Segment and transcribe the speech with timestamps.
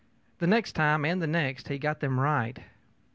[0.39, 2.57] The next time and the next he got them right.